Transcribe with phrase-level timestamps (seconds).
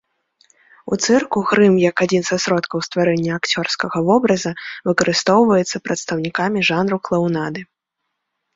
[0.93, 4.51] У цырку грым як адзін са сродкаў стварэння акцёрскага вобраза
[4.89, 7.61] выкарыстоўваецца прадстаўнікамі жанру клаунады.